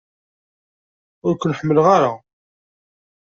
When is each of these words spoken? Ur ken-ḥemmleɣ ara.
Ur 1.27 1.33
ken-ḥemmleɣ 1.35 1.85
ara. 1.95 2.11